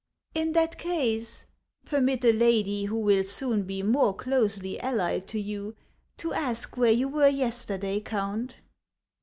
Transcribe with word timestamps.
"In 0.41 0.53
that 0.53 0.79
case, 0.79 1.45
permit 1.85 2.25
a 2.25 2.31
lady 2.33 2.85
who 2.85 2.97
will 2.99 3.23
soon 3.23 3.65
be 3.65 3.83
more 3.83 4.15
closely 4.15 4.79
allied 4.79 5.27
to 5.27 5.39
you, 5.39 5.75
to 6.17 6.33
ask 6.33 6.75
where 6.75 6.89
you 6.91 7.07
were 7.07 7.27
yesterday, 7.29 7.99
Count 7.99 8.61